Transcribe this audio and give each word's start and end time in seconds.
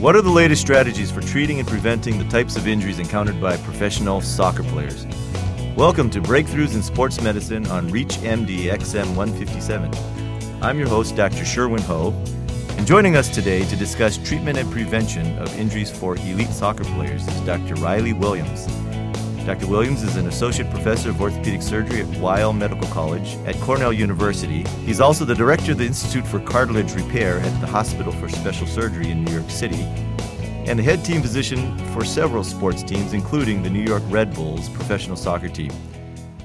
What 0.00 0.14
are 0.14 0.22
the 0.22 0.30
latest 0.30 0.62
strategies 0.62 1.10
for 1.10 1.20
treating 1.20 1.58
and 1.58 1.66
preventing 1.66 2.18
the 2.18 2.24
types 2.26 2.54
of 2.54 2.68
injuries 2.68 3.00
encountered 3.00 3.40
by 3.40 3.56
professional 3.56 4.20
soccer 4.20 4.62
players? 4.62 5.08
Welcome 5.74 6.08
to 6.10 6.20
Breakthroughs 6.20 6.76
in 6.76 6.84
Sports 6.84 7.20
Medicine 7.20 7.66
on 7.66 7.90
ReachMD 7.90 8.66
XM 8.66 9.16
157. 9.16 9.90
I'm 10.62 10.78
your 10.78 10.86
host, 10.86 11.16
Dr. 11.16 11.44
Sherwin 11.44 11.82
Ho, 11.82 12.10
and 12.76 12.86
joining 12.86 13.16
us 13.16 13.28
today 13.28 13.64
to 13.64 13.74
discuss 13.74 14.18
treatment 14.18 14.56
and 14.56 14.70
prevention 14.70 15.36
of 15.36 15.52
injuries 15.58 15.90
for 15.90 16.14
elite 16.14 16.50
soccer 16.50 16.84
players 16.84 17.26
is 17.26 17.40
Dr. 17.40 17.74
Riley 17.74 18.12
Williams. 18.12 18.68
Dr. 19.48 19.66
Williams 19.66 20.02
is 20.02 20.16
an 20.16 20.26
associate 20.26 20.68
professor 20.68 21.08
of 21.08 21.22
orthopedic 21.22 21.62
surgery 21.62 22.02
at 22.02 22.20
Weill 22.20 22.52
Medical 22.52 22.86
College 22.88 23.36
at 23.46 23.58
Cornell 23.62 23.94
University. 23.94 24.62
He's 24.84 25.00
also 25.00 25.24
the 25.24 25.34
director 25.34 25.72
of 25.72 25.78
the 25.78 25.86
Institute 25.86 26.26
for 26.26 26.38
Cartilage 26.38 26.92
Repair 26.92 27.38
at 27.38 27.60
the 27.62 27.66
Hospital 27.66 28.12
for 28.12 28.28
Special 28.28 28.66
Surgery 28.66 29.10
in 29.10 29.24
New 29.24 29.32
York 29.32 29.48
City, 29.48 29.84
and 30.66 30.78
the 30.78 30.82
head 30.82 31.02
team 31.02 31.22
physician 31.22 31.78
for 31.94 32.04
several 32.04 32.44
sports 32.44 32.82
teams, 32.82 33.14
including 33.14 33.62
the 33.62 33.70
New 33.70 33.82
York 33.82 34.02
Red 34.08 34.34
Bulls 34.34 34.68
professional 34.68 35.16
soccer 35.16 35.48
team. 35.48 35.72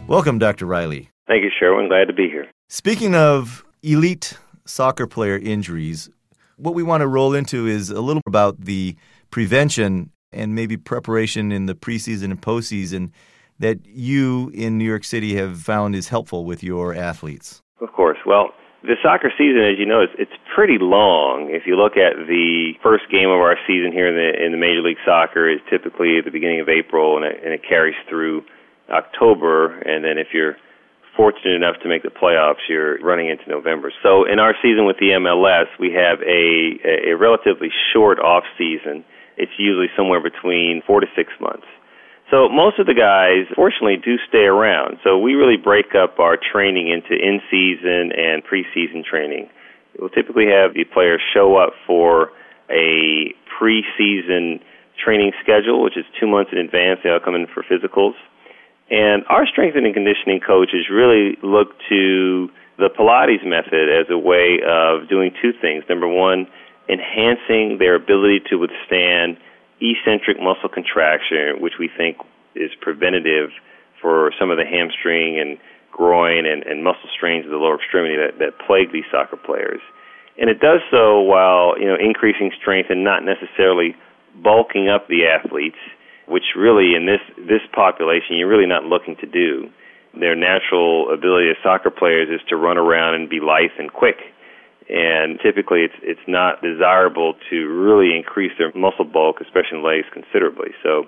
Welcome, 0.07 0.39
Dr. 0.39 0.65
Riley. 0.65 1.09
Thank 1.27 1.43
you, 1.43 1.51
Sherwin. 1.59 1.89
Glad 1.89 2.05
to 2.05 2.13
be 2.13 2.29
here. 2.29 2.47
Speaking 2.69 3.15
of 3.15 3.65
elite 3.81 4.37
soccer 4.63 5.07
player 5.07 5.37
injuries, 5.37 6.09
what 6.55 6.73
we 6.73 6.83
want 6.83 7.01
to 7.01 7.07
roll 7.07 7.33
into 7.33 7.67
is 7.67 7.89
a 7.89 7.99
little 7.99 8.21
about 8.25 8.61
the 8.61 8.95
prevention 9.29 10.11
and 10.33 10.55
maybe 10.55 10.77
preparation 10.77 11.51
in 11.51 11.65
the 11.65 11.75
preseason 11.75 12.25
and 12.25 12.41
postseason 12.41 13.11
that 13.59 13.79
you 13.85 14.51
in 14.53 14.77
New 14.77 14.85
York 14.85 15.03
City 15.03 15.35
have 15.35 15.59
found 15.59 15.95
is 15.95 16.09
helpful 16.09 16.45
with 16.45 16.63
your 16.63 16.93
athletes? 16.93 17.61
Of 17.81 17.91
course. 17.93 18.17
Well, 18.25 18.51
the 18.83 18.95
soccer 19.01 19.31
season, 19.37 19.63
as 19.63 19.79
you 19.79 19.85
know, 19.85 20.03
it's 20.03 20.35
pretty 20.53 20.77
long. 20.77 21.47
If 21.49 21.63
you 21.65 21.75
look 21.79 21.95
at 21.95 22.19
the 22.27 22.73
first 22.83 23.07
game 23.09 23.29
of 23.29 23.39
our 23.39 23.55
season 23.65 23.91
here 23.93 24.11
in 24.11 24.15
the 24.19 24.45
in 24.45 24.51
the 24.51 24.57
Major 24.57 24.81
League 24.81 24.99
Soccer, 25.05 25.49
is 25.49 25.59
typically 25.69 26.19
at 26.19 26.25
the 26.25 26.31
beginning 26.31 26.59
of 26.59 26.67
April, 26.67 27.15
and 27.15 27.25
it, 27.25 27.39
and 27.43 27.53
it 27.53 27.61
carries 27.63 27.95
through 28.09 28.43
October. 28.89 29.79
And 29.79 30.03
then 30.03 30.17
if 30.19 30.27
you're 30.33 30.57
fortunate 31.15 31.55
enough 31.55 31.79
to 31.83 31.87
make 31.87 32.03
the 32.03 32.11
playoffs, 32.11 32.67
you're 32.67 32.99
running 32.99 33.29
into 33.29 33.47
November. 33.47 33.93
So 34.03 34.25
in 34.27 34.39
our 34.39 34.53
season 34.61 34.85
with 34.85 34.97
the 34.99 35.15
MLS, 35.15 35.71
we 35.79 35.95
have 35.95 36.19
a 36.19 37.11
a 37.11 37.15
relatively 37.15 37.71
short 37.93 38.19
off 38.19 38.43
season 38.57 39.05
it's 39.37 39.51
usually 39.57 39.87
somewhere 39.97 40.21
between 40.21 40.81
four 40.85 40.99
to 40.99 41.07
six 41.15 41.31
months. 41.39 41.65
So 42.31 42.49
most 42.49 42.79
of 42.79 42.87
the 42.87 42.95
guys, 42.95 43.45
fortunately, 43.55 43.97
do 43.97 44.17
stay 44.27 44.45
around. 44.49 44.97
So 45.03 45.19
we 45.19 45.33
really 45.33 45.57
break 45.57 45.93
up 45.93 46.19
our 46.19 46.37
training 46.37 46.89
into 46.89 47.13
in-season 47.13 48.11
and 48.15 48.41
preseason 48.43 49.03
training. 49.03 49.49
We'll 49.99 50.09
typically 50.09 50.47
have 50.47 50.73
the 50.73 50.85
players 50.85 51.21
show 51.33 51.57
up 51.57 51.73
for 51.85 52.31
a 52.69 53.35
preseason 53.53 54.61
training 54.97 55.33
schedule, 55.43 55.83
which 55.83 55.97
is 55.97 56.05
two 56.19 56.27
months 56.27 56.51
in 56.51 56.57
advance. 56.57 57.01
They 57.03 57.11
all 57.11 57.19
come 57.19 57.35
in 57.35 57.45
for 57.53 57.61
physicals. 57.61 58.13
And 58.89 59.23
our 59.29 59.45
strength 59.45 59.75
and 59.75 59.93
conditioning 59.93 60.39
coaches 60.39 60.89
really 60.89 61.37
look 61.43 61.69
to 61.89 62.49
the 62.77 62.89
Pilates 62.89 63.45
method 63.45 63.89
as 63.89 64.09
a 64.09 64.17
way 64.17 64.59
of 64.65 65.07
doing 65.07 65.31
two 65.41 65.53
things. 65.61 65.83
Number 65.87 66.07
one, 66.07 66.47
enhancing 66.89 67.77
their 67.79 67.95
ability 67.95 68.41
to 68.49 68.57
withstand 68.57 69.37
eccentric 69.81 70.39
muscle 70.39 70.69
contraction, 70.69 71.59
which 71.59 71.73
we 71.79 71.89
think 71.89 72.17
is 72.55 72.71
preventative 72.81 73.49
for 74.01 74.31
some 74.39 74.51
of 74.51 74.57
the 74.57 74.65
hamstring 74.65 75.39
and 75.39 75.57
groin 75.91 76.45
and, 76.45 76.63
and 76.63 76.83
muscle 76.83 77.09
strains 77.15 77.45
of 77.45 77.51
the 77.51 77.57
lower 77.57 77.75
extremity 77.75 78.15
that, 78.15 78.39
that 78.39 78.59
plague 78.65 78.91
these 78.91 79.05
soccer 79.11 79.37
players. 79.37 79.81
And 80.37 80.49
it 80.49 80.59
does 80.59 80.81
so 80.89 81.21
while 81.21 81.77
you 81.79 81.85
know 81.85 81.95
increasing 81.95 82.51
strength 82.59 82.89
and 82.89 83.03
not 83.03 83.23
necessarily 83.23 83.95
bulking 84.41 84.89
up 84.89 85.07
the 85.07 85.27
athletes, 85.27 85.77
which 86.27 86.57
really 86.57 86.95
in 86.95 87.05
this 87.05 87.21
this 87.37 87.61
population 87.71 88.37
you're 88.37 88.49
really 88.49 88.65
not 88.67 88.83
looking 88.83 89.15
to 89.17 89.27
do. 89.27 89.69
Their 90.19 90.35
natural 90.35 91.11
ability 91.11 91.49
as 91.49 91.57
soccer 91.63 91.89
players 91.89 92.29
is 92.29 92.41
to 92.49 92.55
run 92.55 92.77
around 92.77 93.15
and 93.15 93.29
be 93.29 93.39
lithe 93.39 93.73
and 93.79 93.91
quick 93.91 94.17
and 94.89 95.39
typically 95.39 95.81
it's 95.81 95.95
it's 96.01 96.27
not 96.27 96.61
desirable 96.61 97.35
to 97.49 97.67
really 97.67 98.15
increase 98.15 98.51
their 98.57 98.71
muscle 98.75 99.05
bulk, 99.05 99.41
especially 99.41 99.79
in 99.79 99.83
legs, 99.83 100.07
considerably. 100.11 100.71
So, 100.83 101.05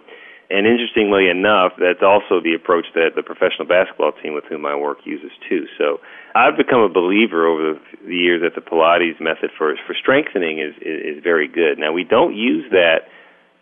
and 0.49 0.67
interestingly 0.67 1.27
enough, 1.27 1.73
that's 1.79 2.03
also 2.03 2.39
the 2.39 2.53
approach 2.53 2.85
that 2.93 3.15
the 3.15 3.23
professional 3.23 3.65
basketball 3.67 4.13
team 4.21 4.33
with 4.33 4.45
whom 4.45 4.65
I 4.65 4.75
work 4.75 4.99
uses 5.03 5.31
too. 5.49 5.65
So, 5.77 5.99
I've 6.35 6.57
become 6.57 6.81
a 6.81 6.89
believer 6.89 7.47
over 7.47 7.79
the 8.05 8.15
years 8.15 8.41
that 8.43 8.55
the 8.55 8.63
Pilates 8.63 9.19
method 9.19 9.51
for 9.57 9.75
for 9.85 9.95
strengthening 9.99 10.59
is 10.59 10.75
is, 10.81 11.17
is 11.17 11.23
very 11.23 11.47
good. 11.47 11.77
Now, 11.77 11.91
we 11.91 12.03
don't 12.03 12.35
use 12.35 12.69
that 12.71 13.11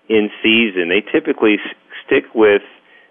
in 0.09 0.29
season. 0.43 0.89
They 0.89 1.01
typically 1.01 1.57
stick 2.05 2.25
with 2.35 2.61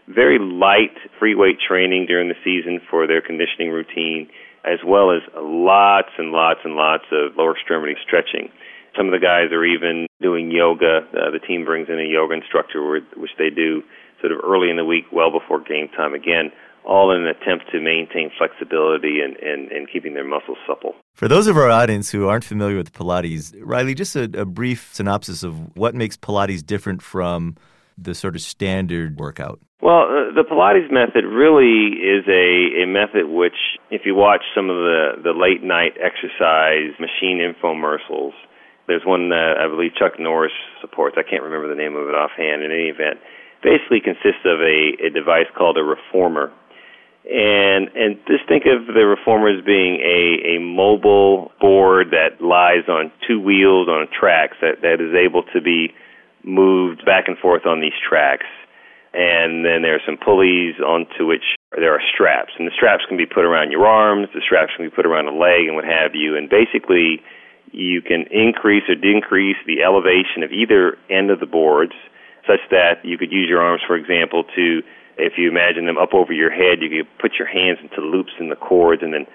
very 0.08 0.38
light 0.38 0.94
free 1.18 1.34
weight 1.34 1.58
training 1.66 2.06
during 2.06 2.28
the 2.28 2.38
season 2.44 2.80
for 2.90 3.06
their 3.06 3.22
conditioning 3.22 3.70
routine 3.70 4.28
as 4.64 4.78
well 4.86 5.10
as 5.10 5.22
lots 5.36 6.10
and 6.18 6.30
lots 6.30 6.60
and 6.64 6.74
lots 6.74 7.04
of 7.10 7.36
lower 7.36 7.52
extremity 7.56 7.94
stretching. 8.02 8.50
Some 8.96 9.06
of 9.06 9.12
the 9.12 9.24
guys 9.24 9.50
are 9.52 9.64
even 9.64 10.06
doing 10.20 10.50
yoga. 10.50 11.00
Uh, 11.12 11.30
the 11.30 11.40
team 11.40 11.64
brings 11.64 11.88
in 11.88 11.98
a 11.98 12.08
yoga 12.08 12.34
instructor, 12.34 13.00
which 13.16 13.30
they 13.38 13.50
do 13.50 13.82
sort 14.20 14.32
of 14.32 14.38
early 14.44 14.70
in 14.70 14.76
the 14.76 14.84
week, 14.84 15.04
well 15.10 15.30
before 15.30 15.60
game 15.60 15.88
time. 15.96 16.14
Again, 16.14 16.52
all 16.84 17.10
in 17.12 17.22
an 17.22 17.28
attempt 17.28 17.70
to 17.72 17.80
maintain 17.80 18.30
flexibility 18.36 19.20
and, 19.20 19.36
and, 19.36 19.70
and 19.72 19.90
keeping 19.90 20.14
their 20.14 20.24
muscles 20.24 20.58
supple. 20.66 20.94
For 21.14 21.28
those 21.28 21.46
of 21.46 21.56
our 21.56 21.70
audience 21.70 22.10
who 22.10 22.28
aren't 22.28 22.44
familiar 22.44 22.76
with 22.76 22.92
Pilates, 22.92 23.54
Riley, 23.60 23.94
just 23.94 24.16
a, 24.16 24.24
a 24.38 24.44
brief 24.44 24.90
synopsis 24.92 25.42
of 25.42 25.76
what 25.76 25.94
makes 25.94 26.16
Pilates 26.16 26.64
different 26.64 27.02
from 27.02 27.56
the 27.98 28.14
sort 28.14 28.34
of 28.34 28.42
standard 28.42 29.18
workout. 29.18 29.60
Well, 29.82 30.06
uh, 30.06 30.34
the 30.34 30.46
Pilates 30.46 30.92
method 30.92 31.26
really 31.26 31.98
is 31.98 32.22
a, 32.30 32.84
a 32.84 32.86
method 32.86 33.26
which, 33.26 33.58
if 33.90 34.02
you 34.06 34.14
watch 34.14 34.42
some 34.54 34.70
of 34.70 34.76
the, 34.76 35.26
the 35.26 35.34
late 35.34 35.62
night 35.62 35.98
exercise 35.98 36.94
machine 37.02 37.42
infomercials, 37.42 38.30
there's 38.86 39.02
one 39.04 39.30
that 39.30 39.58
I 39.58 39.66
believe 39.66 39.90
Chuck 39.98 40.18
Norris 40.18 40.54
supports. 40.80 41.16
I 41.18 41.28
can't 41.28 41.42
remember 41.42 41.68
the 41.68 41.74
name 41.74 41.96
of 41.96 42.06
it 42.08 42.14
offhand. 42.14 42.62
In 42.62 42.70
any 42.70 42.94
event, 42.94 43.18
basically 43.62 43.98
consists 43.98 44.46
of 44.46 44.62
a, 44.62 44.94
a 45.02 45.10
device 45.10 45.50
called 45.56 45.78
a 45.78 45.82
reformer, 45.82 46.52
and 47.26 47.90
and 47.94 48.18
just 48.26 48.46
think 48.46 48.66
of 48.66 48.86
the 48.86 49.06
reformer 49.06 49.50
as 49.50 49.64
being 49.64 49.98
a, 49.98 50.58
a 50.58 50.60
mobile 50.60 51.50
board 51.60 52.10
that 52.10 52.42
lies 52.42 52.86
on 52.88 53.10
two 53.26 53.40
wheels 53.40 53.88
on 53.88 54.06
tracks 54.10 54.56
that, 54.60 54.82
that 54.82 54.98
is 55.02 55.14
able 55.14 55.42
to 55.54 55.60
be 55.60 55.94
moved 56.44 57.04
back 57.04 57.28
and 57.28 57.38
forth 57.38 57.66
on 57.66 57.80
these 57.80 57.96
tracks 58.08 58.46
and 59.14 59.64
then 59.64 59.82
there 59.82 59.94
are 59.94 60.04
some 60.06 60.16
pulleys 60.16 60.80
onto 60.80 61.26
which 61.26 61.44
there 61.76 61.92
are 61.92 62.00
straps, 62.14 62.52
and 62.58 62.66
the 62.66 62.72
straps 62.74 63.04
can 63.06 63.16
be 63.16 63.26
put 63.26 63.44
around 63.44 63.70
your 63.70 63.86
arms, 63.86 64.28
the 64.34 64.40
straps 64.40 64.72
can 64.76 64.86
be 64.86 64.90
put 64.90 65.04
around 65.06 65.28
a 65.28 65.36
leg, 65.36 65.68
and 65.68 65.76
what 65.76 65.84
have 65.84 66.14
you. 66.14 66.36
And 66.36 66.48
basically, 66.48 67.20
you 67.72 68.00
can 68.00 68.24
increase 68.30 68.84
or 68.88 68.94
decrease 68.94 69.56
the 69.66 69.82
elevation 69.82 70.42
of 70.42 70.52
either 70.52 70.96
end 71.10 71.30
of 71.30 71.40
the 71.40 71.46
boards, 71.46 71.92
such 72.46 72.60
that 72.70 73.04
you 73.04 73.18
could 73.18 73.30
use 73.30 73.48
your 73.48 73.60
arms, 73.60 73.82
for 73.86 73.96
example, 73.96 74.44
to 74.56 74.82
if 75.18 75.34
you 75.36 75.48
imagine 75.48 75.84
them 75.84 75.98
up 75.98 76.14
over 76.14 76.32
your 76.32 76.50
head, 76.50 76.80
you 76.80 76.88
could 76.88 77.08
put 77.20 77.36
your 77.38 77.46
hands 77.46 77.78
into 77.84 78.00
loops 78.00 78.32
in 78.40 78.48
the 78.48 78.56
cords, 78.56 79.02
and 79.02 79.12
then 79.12 79.26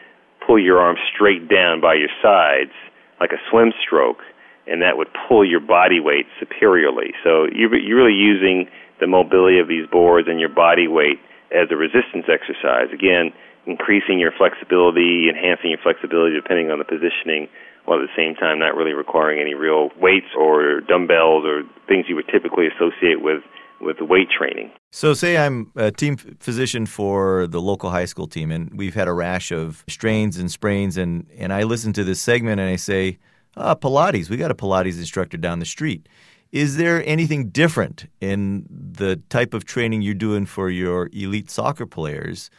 pull 0.46 0.58
your 0.58 0.80
arms 0.80 1.00
straight 1.14 1.48
down 1.48 1.82
by 1.82 1.94
your 1.94 2.10
sides 2.22 2.74
like 3.22 3.32
a 3.32 3.42
swim 3.50 3.74
stroke, 3.82 4.22
and 4.68 4.82
that 4.82 4.98
would 4.98 5.08
pull 5.28 5.48
your 5.48 5.60
body 5.60 6.00
weight 6.00 6.26
superiorly. 6.40 7.14
So 7.24 7.48
you're, 7.54 7.76
you're 7.78 7.98
really 7.98 8.18
using 8.18 8.68
the 9.00 9.08
mobility 9.08 9.60
of 9.60 9.68
these 9.68 9.88
boards 9.88 10.28
and 10.28 10.40
your 10.40 10.50
body 10.50 10.88
weight 10.88 11.20
as 11.52 11.70
a 11.72 11.76
resistance 11.76 12.26
exercise. 12.28 12.92
Again, 12.94 13.32
increasing 13.66 14.20
your 14.20 14.32
flexibility, 14.32 15.28
enhancing 15.30 15.72
your 15.72 15.80
flexibility 15.84 16.36
depending 16.36 16.72
on 16.72 16.80
the 16.80 16.86
positioning, 16.86 17.48
while 17.86 18.00
at 18.00 18.08
the 18.08 18.16
same 18.16 18.36
time 18.36 18.60
not 18.60 18.76
really 18.76 18.94
requiring 18.94 19.40
any 19.40 19.54
real 19.54 19.90
weights 20.00 20.28
or 20.38 20.82
dumbbells 20.82 21.46
or 21.46 21.64
things 21.88 22.06
you 22.08 22.16
would 22.16 22.28
typically 22.28 22.68
associate 22.68 23.22
with 23.22 23.44
with 23.80 23.98
weight 24.02 24.28
training. 24.36 24.72
So, 24.92 25.14
say 25.14 25.38
I'm 25.38 25.72
a 25.76 25.92
team 25.92 26.18
physician 26.18 26.88
for 26.88 27.46
the 27.46 27.62
local 27.62 27.92
high 27.92 28.06
school 28.06 28.28
team, 28.28 28.52
and 28.52 28.76
we've 28.76 28.96
had 28.96 29.08
a 29.08 29.14
rash 29.14 29.52
of 29.52 29.84
strains 29.88 30.38
and 30.38 30.50
sprains, 30.50 30.98
and, 30.98 31.28
and 31.38 31.54
I 31.54 31.64
listen 31.64 31.94
to 31.94 32.04
this 32.04 32.20
segment 32.20 32.60
and 32.60 32.70
I 32.70 32.76
say, 32.76 33.20
ah, 33.58 33.76
Pilates, 33.76 34.30
we 34.30 34.38
got 34.38 34.52
a 34.52 34.56
Pilates 34.56 34.98
instructor 34.98 35.38
down 35.38 35.60
the 35.60 35.66
street. 35.66 36.08
Is 36.52 36.78
there 36.78 37.04
anything 37.06 37.50
different 37.50 38.10
in 38.22 38.66
the 38.70 39.18
type 39.30 39.54
of 39.54 39.66
training 39.66 40.02
you're 40.02 40.14
doing 40.14 40.46
for 40.46 40.70
your 40.70 41.10
elite 41.12 41.50
soccer 41.50 41.86
players 41.86 42.50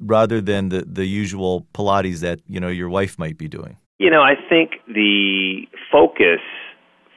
rather 0.00 0.40
than 0.40 0.70
the, 0.70 0.84
the 0.86 1.06
usual 1.06 1.66
Pilates 1.74 2.20
that, 2.20 2.40
you 2.48 2.58
know, 2.58 2.68
your 2.68 2.88
wife 2.88 3.18
might 3.18 3.36
be 3.36 3.48
doing? 3.48 3.76
You 3.98 4.10
know, 4.10 4.22
I 4.22 4.34
think 4.48 4.72
the 4.88 5.66
focus 5.92 6.40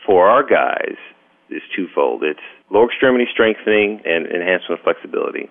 for 0.06 0.28
our 0.30 0.44
guys 0.44 0.96
is 1.50 1.62
twofold. 1.76 2.24
It's 2.24 2.40
lower 2.70 2.86
extremity 2.86 3.26
strengthening 3.32 4.02
and 4.06 4.28
enhancement 4.28 4.80
of 4.80 4.84
flexibility. 4.84 5.50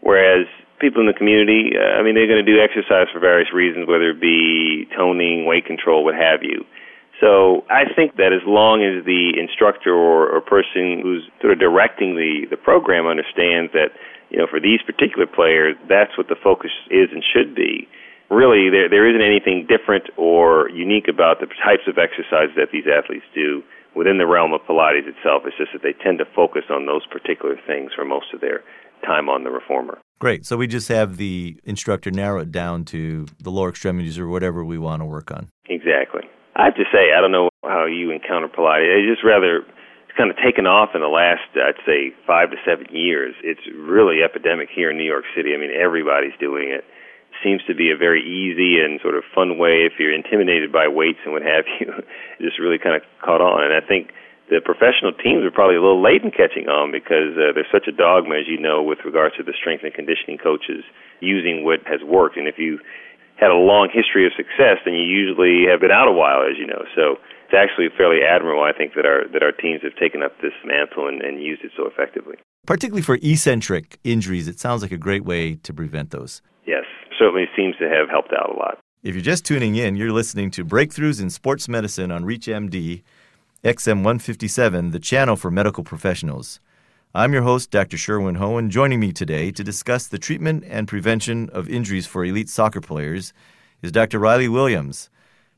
Whereas 0.00 0.46
people 0.78 1.00
in 1.00 1.06
the 1.06 1.14
community, 1.14 1.72
uh, 1.78 1.98
I 1.98 2.02
mean, 2.02 2.14
they're 2.14 2.26
going 2.26 2.44
to 2.44 2.46
do 2.46 2.60
exercise 2.60 3.06
for 3.12 3.20
various 3.20 3.52
reasons, 3.52 3.88
whether 3.88 4.10
it 4.10 4.20
be 4.20 4.86
toning, 4.96 5.46
weight 5.46 5.64
control, 5.64 6.04
what 6.04 6.14
have 6.14 6.42
you. 6.42 6.64
So 7.22 7.62
I 7.70 7.86
think 7.94 8.18
that 8.18 8.34
as 8.34 8.42
long 8.42 8.82
as 8.82 9.06
the 9.06 9.38
instructor 9.38 9.94
or, 9.94 10.26
or 10.26 10.42
person 10.42 10.98
who's 10.98 11.22
sort 11.40 11.54
of 11.54 11.62
directing 11.62 12.18
the, 12.18 12.50
the 12.50 12.58
program 12.58 13.06
understands 13.06 13.70
that, 13.78 13.94
you 14.28 14.42
know, 14.42 14.50
for 14.50 14.58
these 14.58 14.82
particular 14.82 15.30
players, 15.30 15.78
that's 15.88 16.18
what 16.18 16.26
the 16.26 16.34
focus 16.34 16.74
is 16.90 17.14
and 17.14 17.22
should 17.22 17.54
be. 17.54 17.86
Really, 18.26 18.74
there 18.74 18.88
there 18.88 19.06
isn't 19.06 19.22
anything 19.22 19.68
different 19.70 20.10
or 20.16 20.66
unique 20.70 21.06
about 21.06 21.38
the 21.38 21.46
types 21.62 21.86
of 21.86 21.94
exercises 21.94 22.56
that 22.56 22.72
these 22.72 22.88
athletes 22.90 23.28
do 23.34 23.62
within 23.94 24.18
the 24.18 24.26
realm 24.26 24.52
of 24.52 24.62
Pilates 24.66 25.06
itself. 25.06 25.42
It's 25.44 25.56
just 25.56 25.70
that 25.76 25.82
they 25.84 25.92
tend 26.02 26.18
to 26.18 26.24
focus 26.34 26.64
on 26.70 26.86
those 26.86 27.06
particular 27.06 27.54
things 27.66 27.92
for 27.94 28.04
most 28.04 28.32
of 28.34 28.40
their 28.40 28.64
time 29.04 29.28
on 29.28 29.44
the 29.44 29.50
reformer. 29.50 30.00
Great. 30.18 30.46
So 30.46 30.56
we 30.56 30.66
just 30.66 30.88
have 30.88 31.18
the 31.18 31.60
instructor 31.64 32.10
narrow 32.10 32.40
it 32.40 32.50
down 32.50 32.84
to 32.86 33.26
the 33.38 33.50
lower 33.50 33.68
extremities 33.68 34.18
or 34.18 34.28
whatever 34.28 34.64
we 34.64 34.78
want 34.78 35.02
to 35.02 35.06
work 35.06 35.30
on. 35.30 35.50
Exactly. 35.68 36.22
I 36.56 36.64
have 36.66 36.76
to 36.76 36.84
say, 36.92 37.12
I 37.16 37.20
don't 37.20 37.32
know 37.32 37.50
how 37.64 37.86
you 37.86 38.10
encounter 38.10 38.48
Pilates. 38.48 38.84
It's 38.84 39.08
just 39.08 39.24
rather 39.24 39.64
it's 40.12 40.16
kind 40.16 40.28
of 40.28 40.36
taken 40.36 40.66
off 40.66 40.92
in 40.94 41.00
the 41.00 41.08
last, 41.08 41.48
I'd 41.56 41.80
say, 41.88 42.12
five 42.26 42.50
to 42.52 42.58
seven 42.68 42.84
years. 42.92 43.34
It's 43.40 43.64
really 43.72 44.20
epidemic 44.20 44.68
here 44.68 44.90
in 44.90 44.98
New 44.98 45.08
York 45.08 45.24
City. 45.34 45.54
I 45.54 45.56
mean, 45.56 45.72
everybody's 45.72 46.36
doing 46.38 46.68
it. 46.68 46.84
it 46.84 47.38
seems 47.40 47.64
to 47.64 47.74
be 47.74 47.90
a 47.90 47.96
very 47.96 48.20
easy 48.20 48.84
and 48.84 49.00
sort 49.00 49.16
of 49.16 49.24
fun 49.34 49.56
way 49.56 49.88
if 49.88 49.96
you're 49.96 50.12
intimidated 50.12 50.70
by 50.70 50.88
weights 50.88 51.24
and 51.24 51.32
what 51.32 51.40
have 51.40 51.64
you. 51.80 51.88
it 51.88 52.04
just 52.44 52.60
really 52.60 52.76
kind 52.76 52.94
of 52.94 53.02
caught 53.24 53.40
on, 53.40 53.64
and 53.64 53.72
I 53.72 53.80
think 53.80 54.12
the 54.52 54.60
professional 54.60 55.16
teams 55.16 55.48
are 55.48 55.50
probably 55.50 55.76
a 55.76 55.80
little 55.80 56.04
late 56.04 56.20
in 56.20 56.30
catching 56.30 56.68
on 56.68 56.92
because 56.92 57.32
uh, 57.40 57.56
there's 57.56 57.72
such 57.72 57.88
a 57.88 57.94
dogma, 57.96 58.36
as 58.36 58.44
you 58.44 58.60
know, 58.60 58.84
with 58.84 59.00
regards 59.08 59.32
to 59.40 59.42
the 59.42 59.56
strength 59.56 59.80
and 59.80 59.96
conditioning 59.96 60.36
coaches 60.36 60.84
using 61.24 61.64
what 61.64 61.80
has 61.88 62.04
worked. 62.04 62.36
And 62.36 62.44
if 62.44 62.60
you 62.60 62.76
had 63.36 63.50
a 63.50 63.58
long 63.58 63.88
history 63.92 64.26
of 64.26 64.32
success, 64.36 64.78
then 64.84 64.94
you 64.94 65.04
usually 65.04 65.66
have 65.70 65.80
been 65.80 65.90
out 65.90 66.08
a 66.08 66.12
while, 66.12 66.42
as 66.42 66.58
you 66.58 66.66
know. 66.66 66.84
So 66.94 67.18
it's 67.46 67.56
actually 67.56 67.88
fairly 67.96 68.20
admirable, 68.22 68.62
I 68.62 68.72
think, 68.72 68.94
that 68.94 69.06
our 69.06 69.28
that 69.32 69.42
our 69.42 69.52
teams 69.52 69.82
have 69.82 69.96
taken 69.96 70.22
up 70.22 70.32
this 70.40 70.56
mantle 70.64 71.08
and, 71.08 71.22
and 71.22 71.42
used 71.42 71.64
it 71.64 71.72
so 71.76 71.86
effectively. 71.86 72.36
Particularly 72.66 73.02
for 73.02 73.18
eccentric 73.22 73.98
injuries, 74.04 74.46
it 74.46 74.60
sounds 74.60 74.82
like 74.82 74.92
a 74.92 74.96
great 74.96 75.24
way 75.24 75.56
to 75.56 75.74
prevent 75.74 76.10
those. 76.10 76.42
Yes, 76.66 76.84
certainly 77.18 77.46
seems 77.56 77.76
to 77.78 77.88
have 77.88 78.08
helped 78.08 78.32
out 78.32 78.50
a 78.54 78.58
lot. 78.58 78.78
If 79.02 79.16
you're 79.16 79.22
just 79.22 79.44
tuning 79.44 79.74
in, 79.74 79.96
you're 79.96 80.12
listening 80.12 80.52
to 80.52 80.64
Breakthroughs 80.64 81.20
in 81.20 81.28
Sports 81.28 81.68
Medicine 81.68 82.12
on 82.12 82.24
ReachMD, 82.24 83.02
XM 83.64 83.96
157, 83.96 84.92
the 84.92 85.00
channel 85.00 85.34
for 85.34 85.50
medical 85.50 85.82
professionals. 85.82 86.60
I'm 87.14 87.34
your 87.34 87.42
host, 87.42 87.70
Dr. 87.70 87.98
Sherwin 87.98 88.36
Ho, 88.36 88.56
and 88.56 88.70
joining 88.70 88.98
me 88.98 89.12
today 89.12 89.50
to 89.50 89.62
discuss 89.62 90.06
the 90.06 90.18
treatment 90.18 90.64
and 90.66 90.88
prevention 90.88 91.50
of 91.50 91.68
injuries 91.68 92.06
for 92.06 92.24
elite 92.24 92.48
soccer 92.48 92.80
players 92.80 93.34
is 93.82 93.92
Dr. 93.92 94.18
Riley 94.18 94.48
Williams. 94.48 95.10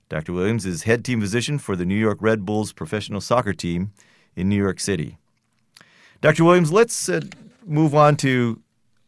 Dr. 0.08 0.32
Williams 0.32 0.66
is 0.66 0.82
head 0.82 1.04
team 1.04 1.20
physician 1.20 1.60
for 1.60 1.76
the 1.76 1.84
New 1.84 1.94
York 1.94 2.18
Red 2.20 2.44
Bulls 2.44 2.72
professional 2.72 3.20
soccer 3.20 3.52
team 3.52 3.92
in 4.34 4.48
New 4.48 4.56
York 4.56 4.80
City. 4.80 5.16
Dr. 6.20 6.42
Williams, 6.42 6.72
let's 6.72 7.08
uh, 7.08 7.20
move 7.64 7.94
on 7.94 8.16
to 8.16 8.60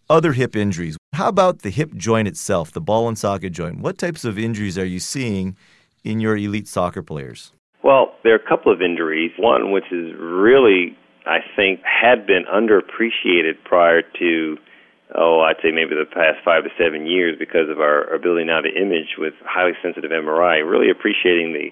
other 0.08 0.32
hip 0.32 0.54
injuries. 0.54 0.96
How 1.14 1.26
about 1.26 1.62
the 1.62 1.70
hip 1.70 1.94
joint 1.96 2.28
itself, 2.28 2.70
the 2.70 2.80
ball 2.80 3.08
and 3.08 3.18
socket 3.18 3.54
joint? 3.54 3.80
What 3.80 3.98
types 3.98 4.24
of 4.24 4.38
injuries 4.38 4.78
are 4.78 4.86
you 4.86 5.00
seeing 5.00 5.56
in 6.04 6.20
your 6.20 6.36
elite 6.36 6.68
soccer 6.68 7.02
players? 7.02 7.50
Well, 7.82 8.14
there 8.22 8.34
are 8.34 8.38
a 8.38 8.48
couple 8.48 8.72
of 8.72 8.80
injuries. 8.80 9.32
One, 9.36 9.72
which 9.72 9.90
is 9.90 10.12
really 10.16 10.96
I 11.26 11.38
think 11.56 11.80
had 11.82 12.26
been 12.26 12.44
underappreciated 12.44 13.62
prior 13.64 14.02
to 14.02 14.56
oh 15.14 15.40
I'd 15.40 15.56
say 15.62 15.70
maybe 15.72 15.94
the 15.94 16.06
past 16.06 16.38
five 16.44 16.64
to 16.64 16.70
seven 16.78 17.06
years 17.06 17.36
because 17.38 17.68
of 17.68 17.80
our 17.80 18.04
ability 18.14 18.44
now 18.44 18.60
to 18.60 18.70
image 18.70 19.18
with 19.18 19.34
highly 19.44 19.72
sensitive 19.82 20.10
MRI. 20.10 20.62
Really 20.62 20.90
appreciating 20.90 21.52
the 21.52 21.70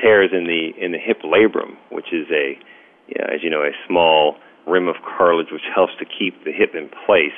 tears 0.00 0.30
in 0.32 0.44
the 0.44 0.72
in 0.82 0.92
the 0.92 0.98
hip 0.98 1.20
labrum, 1.22 1.76
which 1.90 2.12
is 2.12 2.26
a 2.32 2.58
you 3.08 3.16
know, 3.20 3.26
as 3.28 3.42
you 3.42 3.50
know 3.50 3.62
a 3.62 3.72
small 3.86 4.36
rim 4.66 4.88
of 4.88 4.96
cartilage 5.04 5.52
which 5.52 5.64
helps 5.74 5.92
to 5.98 6.04
keep 6.04 6.44
the 6.44 6.52
hip 6.52 6.74
in 6.74 6.90
place, 7.06 7.36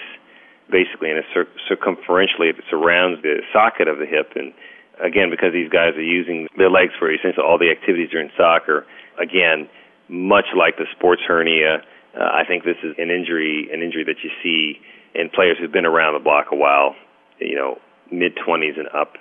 basically, 0.70 1.10
and 1.10 1.18
it 1.18 1.26
cir- 1.34 1.50
circumferentially 1.70 2.50
it 2.50 2.56
surrounds 2.68 3.22
the 3.22 3.42
socket 3.52 3.88
of 3.88 3.98
the 3.98 4.06
hip 4.06 4.32
and 4.36 4.54
again 5.02 5.30
because 5.30 5.52
these 5.52 5.70
guys 5.70 5.94
are 5.96 6.02
using 6.02 6.46
their 6.56 6.70
legs 6.70 6.92
for 6.98 7.10
essentially 7.10 7.44
all 7.44 7.58
the 7.58 7.70
activities 7.70 8.10
during 8.10 8.30
soccer 8.36 8.86
again 9.18 9.68
much 10.10 10.46
like 10.56 10.76
the 10.76 10.86
sports 10.96 11.22
hernia. 11.26 11.78
Uh, 12.18 12.24
I 12.24 12.42
think 12.46 12.64
this 12.64 12.76
is 12.82 12.94
an 12.98 13.10
injury, 13.10 13.68
an 13.72 13.82
injury 13.82 14.04
that 14.04 14.16
you 14.22 14.30
see 14.42 14.80
in 15.14 15.30
players 15.30 15.56
who've 15.58 15.72
been 15.72 15.86
around 15.86 16.14
the 16.14 16.20
block 16.22 16.46
a 16.52 16.56
while. 16.56 16.94
You 17.38 17.54
know, 17.54 17.78
mid 18.10 18.36
20s 18.36 18.78
and 18.78 18.88
up, 18.88 19.14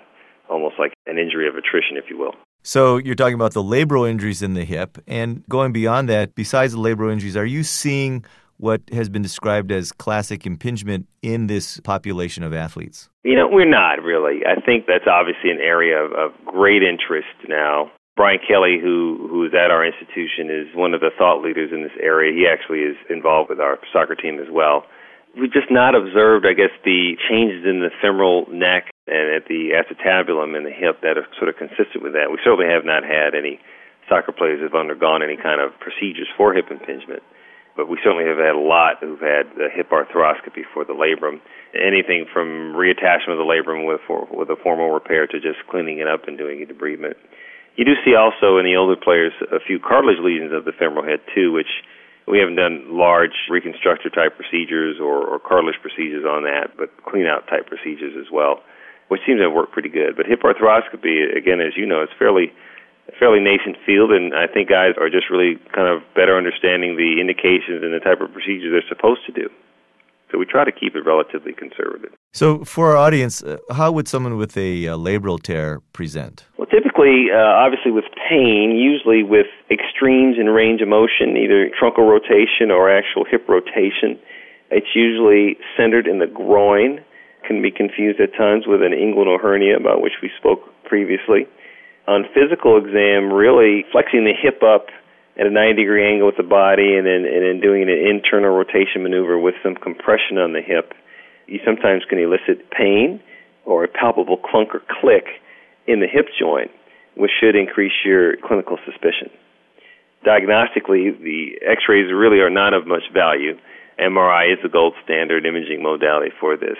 almost 0.49 0.75
like 0.77 0.93
an 1.05 1.17
injury 1.17 1.47
of 1.47 1.55
attrition, 1.55 1.95
if 1.95 2.09
you 2.09 2.17
will. 2.17 2.33
So 2.63 2.97
you're 2.97 3.15
talking 3.15 3.35
about 3.35 3.53
the 3.53 3.63
labral 3.63 4.09
injuries 4.09 4.41
in 4.41 4.53
the 4.53 4.65
hip, 4.65 4.97
and 5.07 5.47
going 5.47 5.71
beyond 5.71 6.09
that, 6.09 6.35
besides 6.35 6.73
the 6.73 6.79
labral 6.79 7.11
injuries, 7.11 7.37
are 7.37 7.45
you 7.45 7.63
seeing 7.63 8.25
what 8.57 8.81
has 8.91 9.07
been 9.07 9.21
described 9.21 9.71
as 9.71 9.93
classic 9.93 10.45
impingement 10.45 11.07
in 11.21 11.47
this 11.47 11.79
population 11.79 12.43
of 12.43 12.53
athletes? 12.53 13.09
You 13.23 13.35
know, 13.35 13.47
we're 13.49 13.69
not 13.69 14.03
really. 14.03 14.41
I 14.45 14.59
think 14.59 14.85
that's 14.85 15.07
obviously 15.07 15.51
an 15.51 15.59
area 15.61 15.97
of, 15.97 16.11
of 16.11 16.31
great 16.45 16.83
interest 16.83 17.29
now. 17.47 17.91
Bryan 18.19 18.43
Kelly, 18.43 18.75
who 18.83 19.31
who 19.31 19.47
is 19.47 19.55
at 19.55 19.71
our 19.71 19.79
institution, 19.79 20.51
is 20.51 20.67
one 20.75 20.91
of 20.91 20.99
the 20.99 21.07
thought 21.15 21.39
leaders 21.39 21.71
in 21.71 21.87
this 21.87 21.95
area. 22.03 22.35
He 22.35 22.51
actually 22.51 22.83
is 22.83 22.99
involved 23.07 23.47
with 23.47 23.63
our 23.63 23.79
soccer 23.95 24.11
team 24.11 24.43
as 24.43 24.51
well. 24.51 24.83
We've 25.39 25.53
just 25.55 25.71
not 25.71 25.95
observed, 25.95 26.43
I 26.43 26.51
guess, 26.51 26.75
the 26.83 27.15
changes 27.31 27.63
in 27.63 27.79
the 27.79 27.95
femoral 28.03 28.43
neck 28.51 28.91
and 29.07 29.31
at 29.31 29.47
the 29.47 29.71
acetabulum 29.71 30.51
and 30.51 30.67
the 30.67 30.75
hip 30.75 30.99
that 30.99 31.15
are 31.15 31.31
sort 31.39 31.47
of 31.47 31.55
consistent 31.55 32.03
with 32.03 32.11
that. 32.11 32.27
We 32.27 32.43
certainly 32.43 32.67
have 32.67 32.83
not 32.83 33.07
had 33.07 33.39
any 33.39 33.55
soccer 34.11 34.35
players 34.35 34.59
who've 34.59 34.75
undergone 34.75 35.23
any 35.23 35.39
kind 35.39 35.63
of 35.63 35.71
procedures 35.79 36.27
for 36.35 36.51
hip 36.51 36.67
impingement, 36.67 37.23
but 37.79 37.87
we 37.87 38.03
certainly 38.03 38.27
have 38.27 38.35
had 38.35 38.51
a 38.51 38.59
lot 38.59 38.99
who've 38.99 39.23
had 39.23 39.47
the 39.55 39.71
hip 39.71 39.95
arthroscopy 39.95 40.67
for 40.75 40.83
the 40.83 40.91
labrum. 40.91 41.39
Anything 41.71 42.27
from 42.27 42.75
reattachment 42.75 43.39
of 43.39 43.39
the 43.39 43.47
labrum 43.47 43.87
with 43.87 44.03
for, 44.03 44.27
with 44.27 44.51
a 44.51 44.59
formal 44.59 44.91
repair 44.91 45.23
to 45.23 45.39
just 45.39 45.63
cleaning 45.71 46.03
it 46.03 46.07
up 46.11 46.27
and 46.27 46.35
doing 46.35 46.59
a 46.59 46.67
debridement. 46.67 47.15
You 47.79 47.85
do 47.87 47.95
see 48.03 48.11
also 48.11 48.59
in 48.59 48.67
the 48.67 48.75
older 48.75 48.99
players 48.99 49.31
a 49.55 49.59
few 49.63 49.79
cartilage 49.79 50.19
lesions 50.19 50.51
of 50.51 50.67
the 50.67 50.75
femoral 50.75 51.07
head 51.07 51.23
too, 51.33 51.55
which 51.55 51.79
we 52.27 52.35
haven't 52.35 52.59
done 52.59 52.83
large 52.91 53.47
reconstructive 53.47 54.11
type 54.11 54.35
procedures 54.35 54.99
or, 54.99 55.23
or 55.23 55.39
cartilage 55.39 55.79
procedures 55.79 56.27
on 56.27 56.43
that, 56.43 56.75
but 56.75 56.91
clean 57.07 57.23
out 57.23 57.47
type 57.47 57.71
procedures 57.71 58.19
as 58.19 58.27
well, 58.27 58.59
which 59.07 59.21
seems 59.25 59.39
to 59.39 59.47
worked 59.47 59.71
pretty 59.71 59.87
good. 59.87 60.19
But 60.19 60.25
hip 60.25 60.43
arthroscopy, 60.43 61.31
again, 61.31 61.63
as 61.63 61.79
you 61.79 61.85
know, 61.85 62.03
it's 62.03 62.11
fairly 62.19 62.51
fairly 63.17 63.39
nascent 63.39 63.79
field, 63.85 64.11
and 64.11 64.35
I 64.35 64.45
think 64.51 64.67
guys 64.67 64.99
are 64.99 65.09
just 65.09 65.31
really 65.31 65.55
kind 65.71 65.87
of 65.87 66.03
better 66.19 66.35
understanding 66.35 66.99
the 66.99 67.23
indications 67.23 67.79
and 67.79 67.95
the 67.95 68.03
type 68.03 68.19
of 68.19 68.35
procedures 68.35 68.75
they're 68.75 68.91
supposed 68.91 69.23
to 69.27 69.31
do. 69.31 69.47
So 70.31 70.37
we 70.37 70.45
try 70.45 70.63
to 70.63 70.71
keep 70.71 70.95
it 70.95 71.05
relatively 71.05 71.53
conservative. 71.53 72.11
So, 72.33 72.63
for 72.63 72.91
our 72.91 72.97
audience, 72.97 73.41
uh, 73.41 73.57
how 73.71 73.91
would 73.91 74.07
someone 74.07 74.37
with 74.37 74.55
a 74.55 74.87
uh, 74.87 74.95
labral 74.95 75.41
tear 75.41 75.81
present? 75.93 76.45
Well, 76.57 76.67
typically, 76.67 77.27
uh, 77.33 77.37
obviously, 77.37 77.91
with 77.91 78.05
pain, 78.29 78.77
usually 78.77 79.23
with 79.23 79.47
extremes 79.71 80.37
in 80.39 80.45
range 80.47 80.81
of 80.81 80.87
motion, 80.87 81.35
either 81.35 81.71
truncal 81.73 82.07
rotation 82.07 82.69
or 82.69 82.91
actual 82.91 83.25
hip 83.25 83.49
rotation. 83.49 84.19
It's 84.69 84.93
usually 84.93 85.57
centered 85.75 86.05
in 86.05 86.19
the 86.19 86.27
groin, 86.27 87.01
can 87.47 87.61
be 87.63 87.71
confused 87.71 88.19
at 88.21 88.37
times 88.37 88.65
with 88.67 88.83
an 88.83 88.93
inguinal 88.93 89.41
hernia, 89.41 89.77
about 89.77 90.01
which 90.01 90.21
we 90.21 90.29
spoke 90.37 90.61
previously. 90.85 91.47
On 92.07 92.23
physical 92.33 92.77
exam, 92.77 93.33
really 93.33 93.85
flexing 93.91 94.25
the 94.25 94.33
hip 94.33 94.61
up 94.61 94.87
at 95.37 95.47
a 95.47 95.49
90 95.49 95.81
degree 95.81 96.07
angle 96.07 96.27
with 96.27 96.37
the 96.37 96.47
body 96.47 96.95
and 96.95 97.05
then 97.05 97.25
and 97.25 97.43
then 97.43 97.59
doing 97.61 97.83
an 97.83 97.89
internal 97.89 98.55
rotation 98.55 99.03
maneuver 99.03 99.37
with 99.37 99.55
some 99.63 99.75
compression 99.75 100.37
on 100.37 100.53
the 100.53 100.61
hip, 100.61 100.93
you 101.47 101.59
sometimes 101.65 102.03
can 102.09 102.19
elicit 102.19 102.69
pain 102.71 103.19
or 103.65 103.83
a 103.83 103.87
palpable 103.87 104.37
clunk 104.37 104.73
or 104.73 104.81
click 105.01 105.25
in 105.87 105.99
the 105.99 106.07
hip 106.07 106.27
joint, 106.37 106.71
which 107.15 107.31
should 107.39 107.55
increase 107.55 107.93
your 108.03 108.37
clinical 108.37 108.77
suspicion. 108.85 109.29
Diagnostically, 110.25 111.17
the 111.21 111.59
x-rays 111.65 112.11
really 112.11 112.39
are 112.39 112.49
not 112.49 112.73
of 112.73 112.85
much 112.85 113.03
value. 113.13 113.57
MRI 113.99 114.53
is 114.53 114.59
the 114.63 114.69
gold 114.69 114.93
standard 115.03 115.45
imaging 115.45 115.81
modality 115.81 116.31
for 116.39 116.57
this 116.57 116.77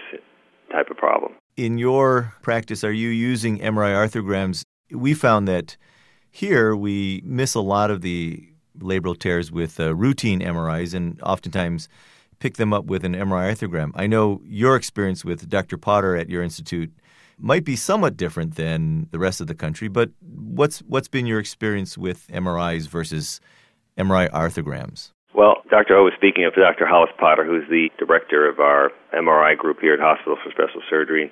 type 0.72 0.90
of 0.90 0.98
problem. 0.98 1.34
In 1.58 1.78
your 1.78 2.34
practice, 2.42 2.84
are 2.84 2.92
you 2.92 3.10
using 3.10 3.60
MRI 3.60 3.94
arthrograms? 3.94 4.64
We 4.92 5.14
found 5.14 5.48
that 5.48 5.78
here 6.32 6.76
we 6.76 7.22
miss 7.26 7.56
a 7.56 7.62
lot 7.62 7.92
of 7.92 8.02
the 8.02 8.48
labral 8.80 9.18
tears 9.18 9.52
with 9.52 9.80
uh, 9.80 9.96
routine 9.96 10.40
MRIs 10.40 10.94
and 10.94 11.22
oftentimes 11.22 11.90
pick 12.40 12.56
them 12.56 12.74
up 12.74 12.86
with 12.86 13.04
an 13.04 13.14
MRI 13.14 13.52
arthrogram. 13.52 13.92
I 13.96 14.08
know 14.08 14.42
your 14.46 14.76
experience 14.76 15.26
with 15.26 15.50
Dr. 15.50 15.78
Potter 15.78 16.16
at 16.16 16.30
your 16.30 16.42
institute 16.42 16.92
might 17.38 17.64
be 17.64 17.76
somewhat 17.76 18.18
different 18.18 18.56
than 18.56 19.08
the 19.12 19.20
rest 19.20 19.42
of 19.42 19.48
the 19.48 19.56
country, 19.56 19.88
but 19.88 20.12
what's 20.22 20.80
what's 20.80 21.08
been 21.08 21.26
your 21.26 21.40
experience 21.40 21.98
with 21.98 22.28
MRIs 22.28 22.88
versus 22.88 23.40
MRI 23.98 24.30
arthrograms? 24.32 25.12
Well, 25.34 25.58
Dr. 25.70 25.96
Ho 25.96 26.04
was 26.04 26.14
speaking 26.18 26.46
of 26.46 26.54
Dr. 26.56 26.86
Hollis 26.86 27.12
Potter, 27.18 27.46
who's 27.46 27.68
the 27.70 27.90
director 27.98 28.50
of 28.50 28.60
our 28.60 28.92
MRI 29.14 29.58
group 29.58 29.80
here 29.80 29.94
at 29.94 30.00
Hospital 30.00 30.38
for 30.44 30.52
Special 30.52 30.82
Surgery. 30.90 31.32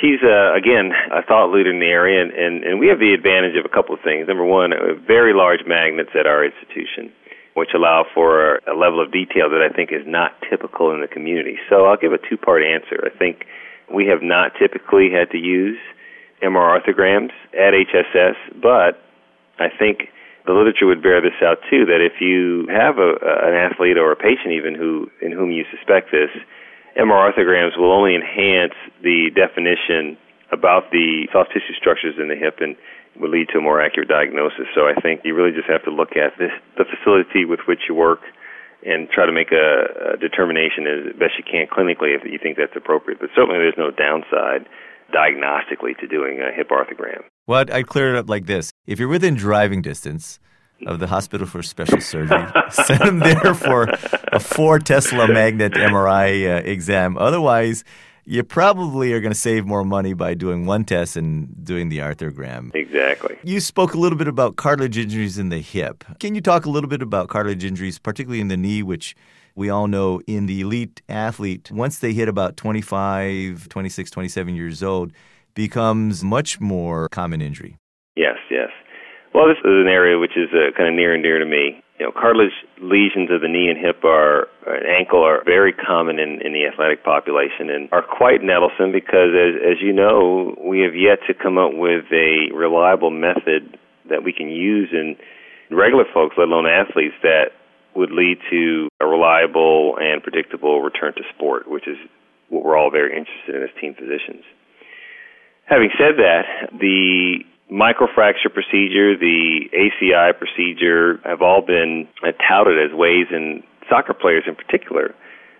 She's 0.00 0.18
uh, 0.22 0.54
again 0.54 0.90
a 1.12 1.22
thought 1.22 1.54
leader 1.54 1.70
in 1.70 1.78
the 1.78 1.86
area, 1.86 2.20
and, 2.20 2.32
and, 2.32 2.64
and 2.64 2.80
we 2.80 2.88
have 2.88 2.98
the 2.98 3.14
advantage 3.14 3.56
of 3.56 3.64
a 3.64 3.68
couple 3.68 3.94
of 3.94 4.00
things. 4.02 4.26
Number 4.26 4.44
one, 4.44 4.72
very 5.06 5.32
large 5.32 5.60
magnets 5.66 6.10
at 6.18 6.26
our 6.26 6.44
institution, 6.44 7.12
which 7.54 7.70
allow 7.74 8.04
for 8.12 8.58
a 8.66 8.74
level 8.74 9.00
of 9.00 9.12
detail 9.12 9.48
that 9.50 9.62
I 9.62 9.72
think 9.72 9.92
is 9.92 10.02
not 10.04 10.34
typical 10.50 10.92
in 10.92 11.00
the 11.00 11.06
community. 11.06 11.58
So 11.70 11.86
I'll 11.86 11.96
give 11.96 12.12
a 12.12 12.18
two-part 12.18 12.62
answer. 12.62 13.06
I 13.06 13.16
think 13.16 13.46
we 13.92 14.06
have 14.06 14.22
not 14.22 14.52
typically 14.58 15.10
had 15.14 15.30
to 15.30 15.38
use 15.38 15.78
MR 16.42 16.74
arthrograms 16.74 17.30
at 17.54 17.72
HSS, 17.72 18.34
but 18.60 18.98
I 19.58 19.68
think 19.70 20.10
the 20.46 20.52
literature 20.52 20.86
would 20.86 21.02
bear 21.02 21.20
this 21.20 21.38
out 21.42 21.58
too. 21.70 21.86
That 21.86 22.00
if 22.04 22.20
you 22.20 22.66
have 22.68 22.98
a, 22.98 23.16
an 23.22 23.54
athlete 23.54 23.96
or 23.96 24.12
a 24.12 24.16
patient 24.16 24.52
even 24.52 24.74
who 24.74 25.10
in 25.22 25.32
whom 25.32 25.50
you 25.50 25.64
suspect 25.70 26.10
this, 26.10 26.30
MR 26.96 27.32
arthrograms 27.32 27.76
will 27.76 27.92
only 27.92 28.14
enhance 28.14 28.74
the 29.02 29.30
definition 29.34 30.16
about 30.52 30.90
the 30.92 31.26
soft 31.32 31.50
tissue 31.50 31.74
structures 31.74 32.14
in 32.18 32.28
the 32.28 32.36
hip 32.36 32.58
and 32.60 32.76
will 33.20 33.30
lead 33.30 33.48
to 33.52 33.58
a 33.58 33.60
more 33.60 33.80
accurate 33.82 34.08
diagnosis. 34.08 34.66
So 34.74 34.86
I 34.86 34.94
think 35.00 35.22
you 35.24 35.34
really 35.34 35.52
just 35.52 35.68
have 35.68 35.82
to 35.84 35.90
look 35.90 36.16
at 36.16 36.38
this, 36.38 36.52
the 36.78 36.84
facility 36.84 37.44
with 37.44 37.60
which 37.66 37.86
you 37.88 37.94
work 37.94 38.20
and 38.86 39.08
try 39.08 39.26
to 39.26 39.32
make 39.32 39.50
a, 39.50 40.14
a 40.14 40.16
determination 40.16 40.86
as 40.86 41.16
best 41.18 41.34
you 41.38 41.44
can 41.44 41.66
clinically 41.66 42.14
if 42.14 42.22
you 42.24 42.38
think 42.38 42.58
that's 42.58 42.76
appropriate. 42.76 43.18
But 43.18 43.30
certainly 43.34 43.58
there's 43.58 43.78
no 43.78 43.90
downside 43.90 44.66
diagnostically 45.14 45.96
to 45.98 46.06
doing 46.06 46.40
a 46.40 46.54
hip 46.54 46.70
arthrogram. 46.70 47.22
Well, 47.46 47.64
I'd 47.72 47.86
clear 47.86 48.14
it 48.14 48.18
up 48.18 48.28
like 48.28 48.46
this. 48.46 48.70
If 48.86 48.98
you're 48.98 49.08
within 49.08 49.34
driving 49.34 49.82
distance 49.82 50.38
of 50.86 51.00
the 51.00 51.06
Hospital 51.06 51.46
for 51.46 51.62
Special 51.62 52.00
Surgery, 52.00 52.46
send 52.70 53.00
them 53.00 53.18
there 53.20 53.54
for 53.54 53.88
a 54.32 54.40
4 54.40 54.78
Tesla 54.80 55.28
magnet 55.28 55.72
MRI 55.72 56.58
uh, 56.58 56.62
exam. 56.64 57.16
Otherwise, 57.18 57.84
you 58.24 58.42
probably 58.42 59.12
are 59.12 59.20
going 59.20 59.32
to 59.32 59.38
save 59.38 59.66
more 59.66 59.84
money 59.84 60.14
by 60.14 60.34
doing 60.34 60.64
one 60.66 60.84
test 60.84 61.16
and 61.16 61.64
doing 61.64 61.88
the 61.90 61.98
arthrogram. 61.98 62.74
Exactly. 62.74 63.36
You 63.42 63.60
spoke 63.60 63.94
a 63.94 63.98
little 63.98 64.16
bit 64.16 64.28
about 64.28 64.56
cartilage 64.56 64.96
injuries 64.96 65.38
in 65.38 65.50
the 65.50 65.58
hip. 65.58 66.04
Can 66.20 66.34
you 66.34 66.40
talk 66.40 66.64
a 66.64 66.70
little 66.70 66.88
bit 66.88 67.02
about 67.02 67.28
cartilage 67.28 67.64
injuries, 67.64 67.98
particularly 67.98 68.40
in 68.40 68.48
the 68.48 68.56
knee, 68.56 68.82
which 68.82 69.14
we 69.54 69.68
all 69.68 69.86
know 69.86 70.20
in 70.26 70.46
the 70.46 70.62
elite 70.62 71.02
athlete, 71.08 71.70
once 71.70 71.98
they 71.98 72.12
hit 72.12 72.28
about 72.28 72.56
25, 72.56 73.68
26, 73.68 74.10
27 74.10 74.54
years 74.54 74.82
old, 74.82 75.12
becomes 75.54 76.24
much 76.24 76.60
more 76.60 77.08
common 77.10 77.40
injury. 77.40 77.76
Yes, 78.16 78.36
yes. 78.50 78.70
Well, 79.34 79.48
this 79.48 79.58
is 79.58 79.66
an 79.82 79.90
area 79.90 80.16
which 80.16 80.38
is 80.38 80.48
uh, 80.54 80.70
kind 80.78 80.88
of 80.88 80.94
near 80.94 81.12
and 81.12 81.22
dear 81.22 81.40
to 81.40 81.44
me. 81.44 81.82
You 81.98 82.06
know, 82.06 82.12
cartilage 82.12 82.54
lesions 82.80 83.30
of 83.34 83.42
the 83.42 83.48
knee 83.48 83.66
and 83.66 83.78
hip 83.78 84.04
are 84.04 84.46
and 84.62 84.86
ankle 84.86 85.26
are 85.26 85.42
very 85.44 85.72
common 85.72 86.20
in, 86.20 86.40
in 86.40 86.52
the 86.54 86.66
athletic 86.70 87.02
population 87.02 87.68
and 87.68 87.88
are 87.90 88.02
quite 88.02 88.42
nettlesome 88.42 88.94
because, 88.94 89.34
as, 89.34 89.58
as 89.58 89.82
you 89.82 89.92
know, 89.92 90.54
we 90.62 90.80
have 90.86 90.94
yet 90.94 91.18
to 91.26 91.34
come 91.34 91.58
up 91.58 91.74
with 91.74 92.06
a 92.14 92.54
reliable 92.54 93.10
method 93.10 93.76
that 94.08 94.22
we 94.22 94.32
can 94.32 94.48
use 94.48 94.90
in 94.92 95.16
regular 95.74 96.04
folks, 96.14 96.36
let 96.38 96.46
alone 96.46 96.66
athletes, 96.66 97.14
that 97.22 97.50
would 97.96 98.12
lead 98.12 98.38
to 98.50 98.88
a 99.00 99.06
reliable 99.06 99.96
and 99.98 100.22
predictable 100.22 100.80
return 100.80 101.12
to 101.14 101.22
sport, 101.34 101.68
which 101.68 101.88
is 101.88 101.96
what 102.50 102.64
we're 102.64 102.78
all 102.78 102.90
very 102.90 103.18
interested 103.18 103.54
in 103.54 103.62
as 103.62 103.70
team 103.80 103.94
physicians. 103.94 104.44
Having 105.66 105.90
said 105.98 106.14
that, 106.18 106.70
the 106.78 107.42
microfracture 107.74 108.54
procedure, 108.54 109.18
the 109.18 109.66
ACI 109.74 110.30
procedure 110.38 111.18
have 111.24 111.42
all 111.42 111.60
been 111.60 112.06
touted 112.46 112.78
as 112.78 112.96
ways, 112.96 113.26
and 113.30 113.64
soccer 113.90 114.14
players 114.14 114.44
in 114.46 114.54
particular, 114.54 115.10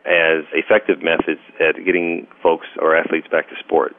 as 0.06 0.47
effective 0.54 1.02
methods 1.02 1.42
at 1.59 1.75
getting 1.85 2.26
folks 2.40 2.66
or 2.78 2.97
athletes 2.97 3.26
back 3.26 3.49
to 3.49 3.56
sport. 3.59 3.97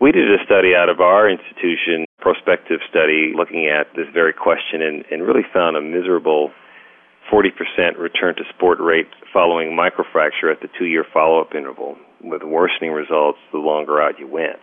We 0.00 0.12
did 0.12 0.30
a 0.30 0.44
study 0.44 0.74
out 0.76 0.88
of 0.88 1.00
our 1.00 1.28
institution, 1.28 2.06
prospective 2.20 2.80
study, 2.88 3.32
looking 3.34 3.66
at 3.66 3.90
this 3.96 4.06
very 4.14 4.32
question 4.32 4.82
and, 4.82 5.04
and 5.10 5.26
really 5.26 5.46
found 5.52 5.76
a 5.76 5.82
miserable 5.82 6.52
40% 7.32 7.50
return 7.98 8.36
to 8.36 8.44
sport 8.54 8.78
rate 8.80 9.08
following 9.32 9.74
microfracture 9.74 10.52
at 10.52 10.60
the 10.60 10.68
two 10.78 10.84
year 10.84 11.04
follow 11.12 11.40
up 11.40 11.54
interval, 11.54 11.96
with 12.22 12.42
worsening 12.42 12.92
results 12.92 13.38
the 13.50 13.58
longer 13.58 14.00
out 14.00 14.18
you 14.18 14.28
went. 14.28 14.60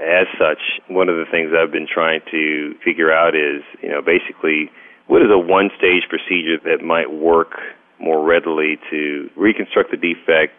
As 0.00 0.26
such, 0.38 0.80
one 0.88 1.08
of 1.08 1.16
the 1.16 1.26
things 1.30 1.52
I've 1.52 1.72
been 1.72 1.86
trying 1.86 2.20
to 2.30 2.74
figure 2.84 3.12
out 3.12 3.34
is, 3.36 3.62
you 3.82 3.90
know, 3.90 4.00
basically, 4.00 4.70
what 5.06 5.20
is 5.20 5.28
a 5.30 5.38
one 5.38 5.70
stage 5.76 6.04
procedure 6.08 6.56
that 6.64 6.82
might 6.82 7.12
work 7.12 7.58
more 7.98 8.24
readily 8.24 8.78
to 8.90 9.28
reconstruct 9.36 9.90
the 9.90 9.98
defect 9.98 10.56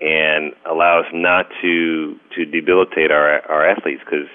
and 0.00 0.52
allow 0.64 1.00
us 1.00 1.06
not 1.12 1.46
to 1.60 2.16
to 2.34 2.44
debilitate 2.46 3.10
our 3.10 3.40
our 3.50 3.68
athletes 3.68 4.02
because 4.04 4.26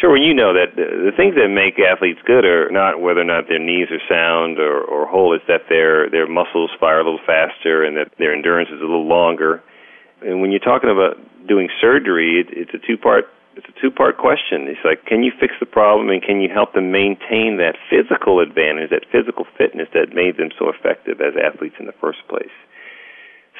Sure, 0.00 0.10
when 0.10 0.22
you 0.22 0.34
know 0.34 0.52
that 0.52 0.74
the, 0.74 1.06
the 1.06 1.14
things 1.14 1.36
that 1.38 1.46
make 1.46 1.78
athletes 1.78 2.18
good 2.26 2.44
are 2.44 2.68
not 2.70 3.00
whether 3.00 3.20
or 3.20 3.30
not 3.30 3.46
their 3.46 3.62
knees 3.62 3.86
are 3.94 4.02
sound 4.10 4.58
or, 4.58 4.82
or 4.82 5.06
whole, 5.06 5.32
it's 5.32 5.46
that 5.46 5.68
their 5.68 6.10
their 6.10 6.26
muscles 6.26 6.70
fire 6.80 6.98
a 6.98 7.04
little 7.04 7.22
faster 7.24 7.84
and 7.84 7.96
that 7.96 8.10
their 8.18 8.34
endurance 8.34 8.70
is 8.74 8.80
a 8.80 8.84
little 8.90 9.06
longer. 9.06 9.62
And 10.20 10.40
when 10.40 10.50
you're 10.50 10.58
talking 10.58 10.90
about 10.90 11.14
doing 11.46 11.68
surgery, 11.80 12.40
it, 12.40 12.48
it's 12.50 12.74
a 12.74 12.84
two 12.84 12.98
part 12.98 13.26
two 13.84 13.90
part 13.90 14.16
question. 14.16 14.64
It's 14.64 14.80
like 14.84 15.04
can 15.04 15.22
you 15.22 15.32
fix 15.38 15.52
the 15.60 15.68
problem 15.68 16.08
and 16.08 16.22
can 16.22 16.40
you 16.40 16.48
help 16.48 16.72
them 16.72 16.90
maintain 16.90 17.60
that 17.60 17.76
physical 17.92 18.40
advantage, 18.40 18.88
that 18.88 19.04
physical 19.12 19.44
fitness 19.58 19.88
that 19.92 20.16
made 20.16 20.38
them 20.40 20.48
so 20.58 20.72
effective 20.72 21.20
as 21.20 21.36
athletes 21.36 21.76
in 21.78 21.84
the 21.84 21.92
first 22.00 22.24
place. 22.28 22.54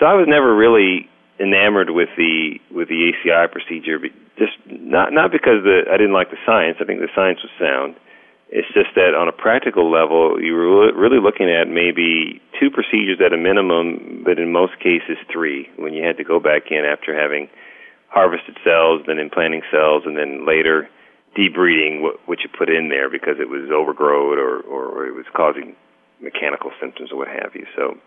So 0.01 0.07
I 0.07 0.15
was 0.15 0.25
never 0.27 0.57
really 0.57 1.11
enamored 1.39 1.91
with 1.91 2.09
the 2.17 2.57
with 2.73 2.89
the 2.89 3.13
ACI 3.13 3.53
procedure, 3.53 4.01
just 4.41 4.57
not 4.67 5.13
not 5.13 5.29
because 5.31 5.61
the 5.61 5.85
I 5.93 6.01
didn't 6.01 6.17
like 6.17 6.31
the 6.31 6.41
science. 6.47 6.79
I 6.81 6.85
think 6.89 7.01
the 7.05 7.13
science 7.13 7.45
was 7.45 7.53
sound. 7.61 8.01
It's 8.49 8.69
just 8.73 8.95
that 8.95 9.13
on 9.13 9.29
a 9.29 9.33
practical 9.33 9.91
level, 9.91 10.41
you 10.41 10.55
were 10.55 10.93
really 10.95 11.21
looking 11.21 11.51
at 11.51 11.69
maybe 11.69 12.41
two 12.61 12.71
procedures 12.71 13.21
at 13.21 13.33
a 13.33 13.37
minimum, 13.37 14.23
but 14.25 14.39
in 14.39 14.53
most 14.53 14.79
cases 14.79 15.19
three. 15.29 15.69
When 15.77 15.93
you 15.93 16.05
had 16.05 16.17
to 16.17 16.25
go 16.25 16.41
back 16.41 16.71
in 16.71 16.85
after 16.85 17.13
having 17.13 17.49
harvested 18.15 18.57
cells, 18.63 19.03
then 19.07 19.19
implanting 19.19 19.63
cells, 19.75 20.05
and 20.07 20.17
then 20.17 20.47
later 20.47 20.89
debriding 21.37 22.01
what, 22.01 22.17
what 22.27 22.39
you 22.47 22.49
put 22.49 22.71
in 22.71 22.89
there 22.89 23.11
because 23.11 23.43
it 23.43 23.51
was 23.51 23.67
overgrown 23.75 24.39
or, 24.39 24.63
or 24.63 25.05
it 25.07 25.15
was 25.15 25.27
causing 25.35 25.75
mechanical 26.23 26.71
symptoms 26.81 27.11
or 27.11 27.19
what 27.19 27.29
have 27.29 27.51
you. 27.55 27.67
So 27.75 27.99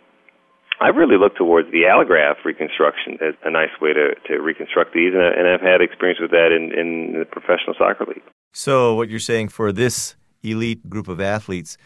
I 0.79 0.89
really 0.89 1.17
look 1.17 1.35
towards 1.35 1.69
the 1.71 1.83
allograft 1.83 2.45
reconstruction 2.45 3.19
as 3.19 3.35
a 3.43 3.51
nice 3.51 3.75
way 3.81 3.93
to, 3.93 4.15
to 4.27 4.39
reconstruct 4.39 4.93
these, 4.93 5.13
and, 5.13 5.23
and 5.23 5.47
I've 5.47 5.61
had 5.61 5.81
experience 5.81 6.19
with 6.21 6.31
that 6.31 6.55
in, 6.55 6.71
in 6.71 7.19
the 7.19 7.25
professional 7.25 7.75
soccer 7.77 8.05
league. 8.05 8.23
So, 8.53 8.95
what 8.95 9.09
you're 9.09 9.19
saying 9.19 9.49
for 9.49 9.71
this 9.71 10.15
elite 10.43 10.87
group 10.89 11.07
of 11.07 11.19
athletes, 11.19 11.77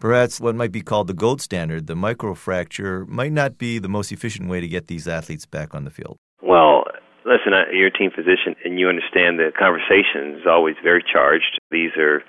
perhaps 0.00 0.40
what 0.40 0.54
might 0.54 0.72
be 0.72 0.80
called 0.80 1.06
the 1.06 1.14
gold 1.14 1.40
standard, 1.40 1.86
the 1.86 1.94
microfracture, 1.94 3.06
might 3.06 3.32
not 3.32 3.58
be 3.58 3.78
the 3.78 3.88
most 3.88 4.12
efficient 4.12 4.48
way 4.48 4.60
to 4.60 4.68
get 4.68 4.88
these 4.88 5.06
athletes 5.06 5.46
back 5.46 5.74
on 5.74 5.84
the 5.84 5.90
field. 5.90 6.16
Well, 6.42 6.84
listen, 7.24 7.52
you're 7.72 7.88
a 7.88 7.92
team 7.92 8.10
physician, 8.10 8.54
and 8.64 8.78
you 8.78 8.88
understand 8.88 9.38
the 9.38 9.52
conversation 9.56 10.38
is 10.40 10.46
always 10.46 10.76
very 10.82 11.02
charged. 11.02 11.60
These 11.70 11.96
are 11.96 12.22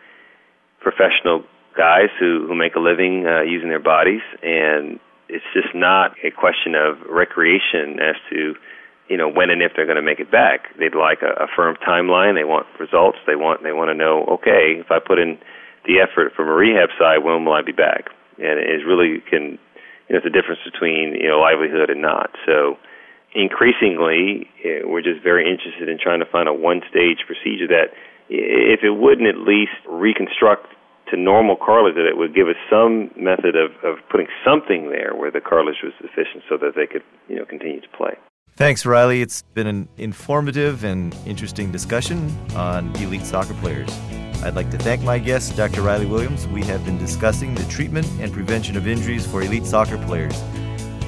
professional 0.82 1.44
guys 1.78 2.10
who, 2.20 2.46
who 2.48 2.56
make 2.56 2.76
a 2.76 2.80
living 2.80 3.26
uh, 3.28 3.42
using 3.42 3.70
their 3.70 3.80
bodies, 3.80 4.22
and 4.42 5.00
it's 5.30 5.46
just 5.54 5.74
not 5.76 6.16
a 6.24 6.32
question 6.32 6.76
of 6.76 6.98
recreation 7.08 8.00
as 8.02 8.16
to 8.30 8.56
you 9.08 9.18
know 9.18 9.30
when 9.30 9.50
and 9.50 9.62
if 9.62 9.72
they're 9.76 9.86
going 9.86 10.02
to 10.02 10.06
make 10.06 10.20
it 10.20 10.32
back. 10.32 10.76
They'd 10.78 10.96
like 10.96 11.22
a, 11.22 11.44
a 11.44 11.48
firm 11.56 11.78
timeline. 11.78 12.36
They 12.36 12.44
want 12.44 12.66
results. 12.80 13.18
They 13.26 13.36
want 13.36 13.64
they 13.64 13.72
want 13.72 13.90
to 13.90 13.96
know 13.96 14.26
okay 14.40 14.82
if 14.82 14.92
I 14.92 15.00
put 15.00 15.20
in 15.20 15.38
the 15.86 16.02
effort 16.02 16.34
from 16.36 16.48
a 16.48 16.54
rehab 16.54 16.90
side, 17.00 17.24
when 17.24 17.46
will 17.46 17.54
I 17.54 17.62
be 17.62 17.72
back? 17.72 18.10
And 18.38 18.60
it 18.60 18.86
really 18.86 19.22
can 19.30 19.58
you 20.10 20.12
know 20.12 20.18
it's 20.18 20.26
a 20.26 20.34
difference 20.34 20.62
between 20.66 21.14
you 21.14 21.30
know 21.30 21.40
livelihood 21.40 21.90
and 21.90 22.02
not. 22.02 22.32
So 22.46 22.78
increasingly 23.34 24.50
eh, 24.66 24.82
we're 24.84 25.02
just 25.02 25.22
very 25.24 25.50
interested 25.50 25.88
in 25.88 25.98
trying 26.02 26.20
to 26.20 26.26
find 26.26 26.48
a 26.48 26.54
one 26.54 26.82
stage 26.90 27.20
procedure 27.28 27.68
that 27.68 27.94
if 28.30 28.82
it 28.84 28.92
wouldn't 28.92 29.28
at 29.28 29.38
least 29.38 29.78
reconstruct 29.88 30.68
to 31.10 31.18
normal 31.18 31.56
cartilage 31.56 31.96
that 31.96 32.06
it 32.06 32.18
would 32.18 32.36
give 32.36 32.48
us 32.48 32.56
some 32.70 33.10
method 33.18 33.56
of, 33.56 33.72
of 33.84 33.98
putting 34.10 34.28
something 34.46 34.90
there 34.90 35.16
where 35.16 35.32
the 35.32 35.42
cartilage 35.42 35.82
was 35.84 35.94
sufficient 36.02 36.44
so 36.50 36.58
that 36.58 36.74
they 36.76 36.86
could 36.86 37.04
you 37.28 37.36
know 37.36 37.46
continue 37.46 37.82
to 37.82 37.90
play. 37.90 38.14
Thanks, 38.56 38.86
Riley. 38.86 39.22
It's 39.22 39.42
been 39.54 39.68
an 39.68 39.88
informative 39.98 40.84
and 40.84 41.16
interesting 41.26 41.72
discussion 41.72 42.30
on 42.56 42.94
elite 42.98 43.26
soccer 43.26 43.54
players. 43.56 43.90
I'd 44.44 44.56
like 44.56 44.70
to 44.72 44.78
thank 44.78 45.02
my 45.02 45.18
guest, 45.20 45.56
Dr. 45.56 45.82
Riley 45.82 46.06
Williams. 46.06 46.48
We 46.48 46.64
have 46.64 46.84
been 46.86 46.98
discussing 46.98 47.56
the 47.56 47.64
treatment 47.66 48.08
and 48.20 48.32
prevention 48.32 48.76
of 48.78 48.88
injuries 48.88 49.26
for 49.26 49.42
elite 49.42 49.66
soccer 49.66 49.98
players. 49.98 50.42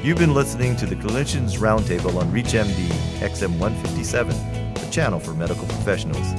You've 0.04 0.18
been 0.18 0.34
listening 0.34 0.76
to 0.78 0.88
the 0.88 0.96
Clinicians 0.96 1.60
Roundtable 1.60 2.16
on 2.16 2.32
ReachMD 2.32 2.88
XM 3.20 3.60
157, 3.60 4.74
the 4.74 4.90
channel 4.90 5.20
for 5.20 5.36
medical 5.36 5.68
professionals. 5.68 6.34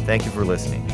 Thank 0.06 0.24
you 0.24 0.30
for 0.30 0.46
listening. 0.46 0.90